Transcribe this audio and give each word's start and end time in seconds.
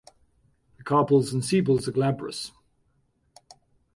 The 0.77 0.83
carpels 0.83 1.31
and 1.31 1.45
sepals 1.45 1.87
are 1.87 1.91
glabrous. 1.91 2.51